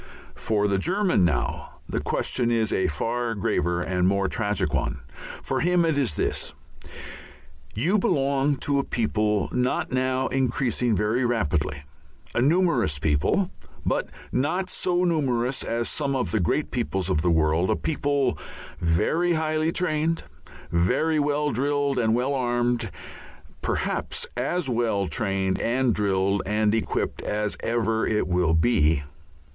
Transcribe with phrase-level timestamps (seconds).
[0.33, 4.99] For the German now the question is a far graver and more tragic one.
[5.43, 6.55] For him it is this:
[7.75, 11.83] "You belong to a people not now increasing very rapidly,
[12.33, 13.51] a numerous people,
[13.85, 18.39] but not so numerous as some of the great peoples of the world, a people
[18.79, 20.23] very highly trained,
[20.71, 22.89] very well drilled and well armed,
[23.61, 29.03] perhaps as well trained and drilled and equipped as ever it will be.